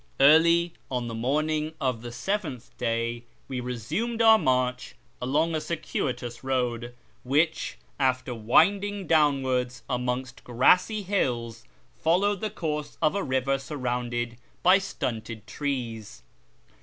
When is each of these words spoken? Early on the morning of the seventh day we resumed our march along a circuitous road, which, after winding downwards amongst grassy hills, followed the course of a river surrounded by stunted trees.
Early 0.19 0.73
on 0.89 1.07
the 1.07 1.13
morning 1.13 1.75
of 1.79 2.01
the 2.01 2.11
seventh 2.11 2.75
day 2.79 3.23
we 3.47 3.59
resumed 3.59 4.19
our 4.19 4.39
march 4.39 4.95
along 5.21 5.53
a 5.53 5.61
circuitous 5.61 6.43
road, 6.43 6.95
which, 7.23 7.77
after 7.99 8.33
winding 8.33 9.05
downwards 9.05 9.83
amongst 9.87 10.43
grassy 10.43 11.03
hills, 11.03 11.65
followed 11.93 12.41
the 12.41 12.49
course 12.49 12.97
of 12.99 13.13
a 13.13 13.21
river 13.21 13.59
surrounded 13.59 14.37
by 14.63 14.79
stunted 14.79 15.45
trees. 15.45 16.23